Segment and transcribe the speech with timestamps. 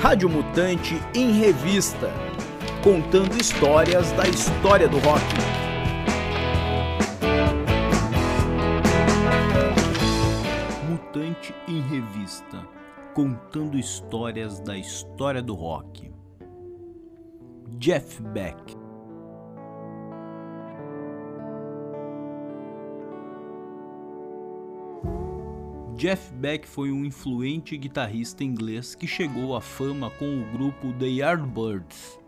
[0.00, 2.12] Rádio Mutante em Revista,
[2.84, 5.24] contando histórias da história do rock.
[10.88, 12.68] Mutante em Revista,
[13.14, 16.12] contando histórias da história do rock.
[17.78, 18.76] Jeff Beck
[25.96, 31.06] Jeff Beck foi um influente guitarrista inglês que chegou à fama com o grupo The
[31.06, 32.20] Yardbirds.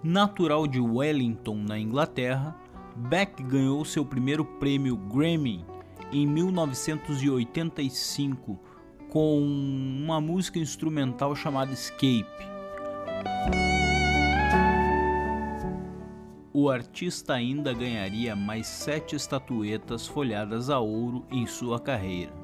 [0.00, 2.56] Natural de Wellington, na Inglaterra,
[2.94, 5.66] Beck ganhou seu primeiro prêmio Grammy
[6.12, 8.60] em 1985
[9.10, 12.24] com uma música instrumental chamada Escape.
[16.52, 22.43] O artista ainda ganharia mais sete estatuetas folhadas a ouro em sua carreira.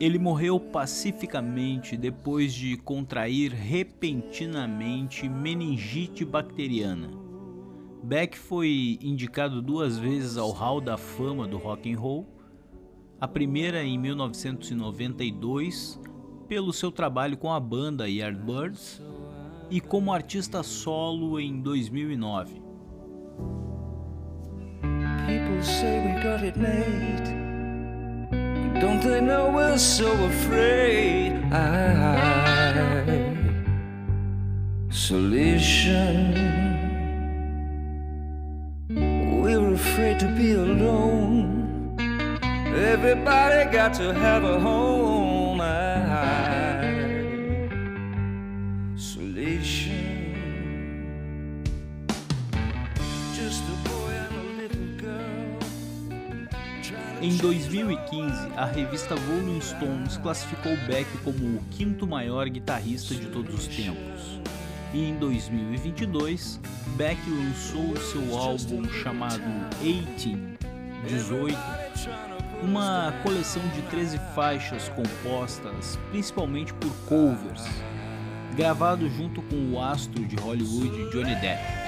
[0.00, 7.10] Ele morreu pacificamente depois de contrair repentinamente meningite bacteriana.
[8.02, 12.26] Beck foi indicado duas vezes ao Hall da Fama do Rock and Roll,
[13.20, 16.00] a primeira em 1992
[16.48, 19.00] pelo seu trabalho com a banda Yardbirds
[19.70, 22.60] e como artista solo em 2009.
[25.26, 27.31] People say we got it made.
[29.02, 31.32] They know we're so afraid?
[31.52, 33.02] I,
[34.88, 36.34] isolation.
[39.42, 41.96] We're afraid to be alone.
[42.76, 45.60] Everybody got to have a home.
[45.60, 46.61] I,
[57.22, 63.54] Em 2015, a revista Rolling Stones classificou Beck como o quinto maior guitarrista de todos
[63.54, 64.40] os tempos.
[64.92, 66.58] E em 2022,
[66.96, 69.40] Beck lançou seu álbum chamado
[69.80, 70.36] 18,
[71.06, 71.56] 18,
[72.60, 77.64] uma coleção de 13 faixas compostas principalmente por covers,
[78.56, 81.81] gravado junto com o astro de Hollywood Johnny Depp.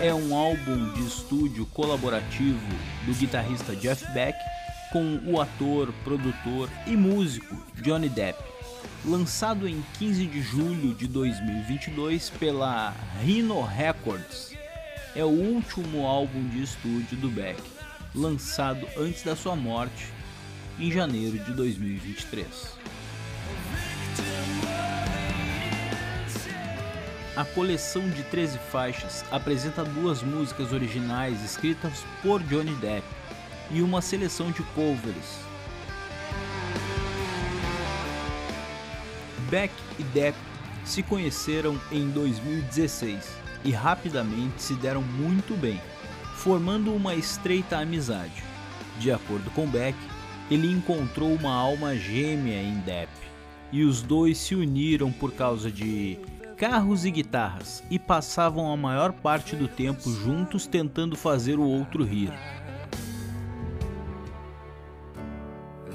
[0.00, 2.60] É um álbum de estúdio colaborativo
[3.06, 4.36] do guitarrista Jeff Beck
[4.92, 8.38] com o ator, produtor e músico Johnny Depp,
[9.04, 14.52] lançado em 15 de julho de 2022 pela Rhino Records.
[15.14, 17.60] É o último álbum de estúdio do Beck,
[18.14, 20.06] lançado antes da sua morte
[20.78, 22.46] em janeiro de 2023.
[27.34, 33.06] A coleção de 13 faixas apresenta duas músicas originais escritas por Johnny Depp
[33.70, 35.40] e uma seleção de covers.
[39.48, 40.36] Beck e Depp
[40.84, 43.26] se conheceram em 2016
[43.64, 45.80] e rapidamente se deram muito bem,
[46.36, 48.44] formando uma estreita amizade.
[48.98, 49.96] De acordo com Beck,
[50.50, 53.10] ele encontrou uma alma gêmea em Depp
[53.72, 56.18] e os dois se uniram por causa de
[56.62, 62.04] carros e guitarras e passavam a maior parte do tempo juntos tentando fazer o outro
[62.04, 62.32] rir.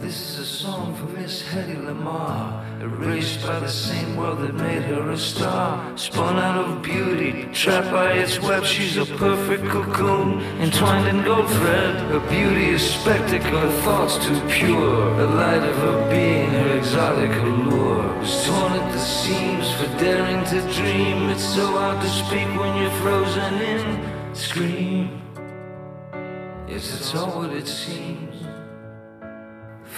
[0.01, 4.83] This is a song for Miss Hedy Lamar, erased by the same world that made
[4.83, 5.97] her a star.
[5.97, 11.49] Spun out of beauty, trapped by its web, she's a perfect cocoon, entwined in gold
[11.49, 11.95] thread.
[12.11, 15.15] Her beauty is spectacle, her thoughts too pure.
[15.15, 19.66] The light of her being, her exotic allure, was torn at the seams
[19.97, 21.29] daring to dream.
[21.29, 24.35] It's so hard to speak when you're frozen in.
[24.35, 25.21] Scream.
[26.67, 28.47] Yes, it's all what it seems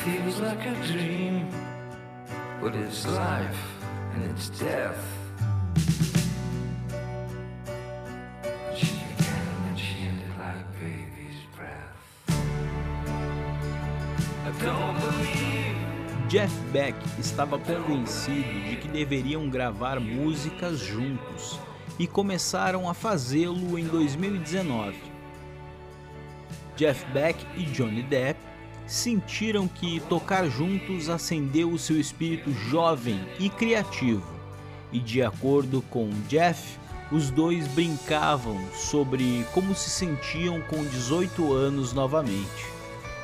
[0.04, 1.50] feels like a dream,
[2.62, 3.62] but it's life
[4.14, 5.20] and it's death.
[16.30, 21.60] Jeff Beck estava convencido de que deveriam gravar músicas juntos
[21.98, 24.96] e começaram a fazê-lo em 2019.
[26.76, 28.40] Jeff Beck e Johnny Depp
[28.86, 34.32] sentiram que tocar juntos acendeu o seu espírito jovem e criativo,
[34.92, 36.78] e de acordo com Jeff,
[37.12, 42.79] os dois brincavam sobre como se sentiam com 18 anos novamente,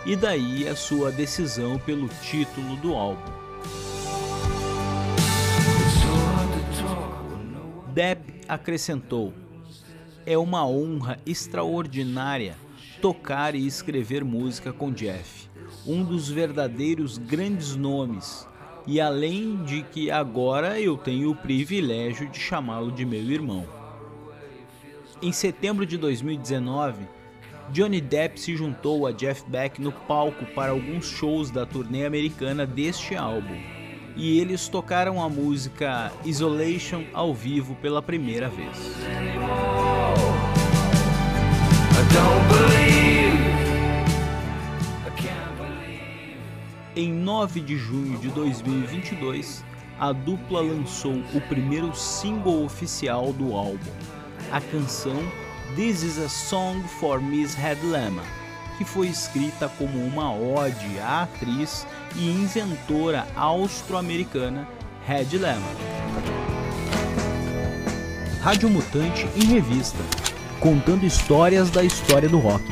[0.06, 3.32] e daí a sua decisão pelo título do álbum.
[7.94, 9.34] Depp acrescentou:
[10.26, 12.56] É uma honra extraordinária
[13.02, 15.50] tocar e escrever música com Jeff,
[15.86, 18.48] um dos verdadeiros grandes nomes,
[18.86, 23.66] e além de que agora eu tenho o privilégio de chamá-lo de meu irmão.
[25.22, 27.08] Em setembro de 2019,
[27.70, 32.66] Johnny Depp se juntou a Jeff Beck no palco para alguns shows da turnê americana
[32.66, 33.58] deste álbum,
[34.16, 38.78] e eles tocaram a música Isolation ao vivo pela primeira vez.
[46.96, 49.66] Em 9 de junho de 2022,
[50.00, 53.92] a dupla lançou o primeiro single oficial do álbum,
[54.50, 55.22] a canção
[55.74, 58.24] This is a Song for Miss Headlama,
[58.78, 61.86] que foi escrita como uma ode à atriz
[62.16, 64.66] e inventora austro-americana
[65.06, 65.68] Hed Lama.
[68.42, 70.00] Rádio Mutante em Revista,
[70.62, 72.64] contando histórias da história do rock.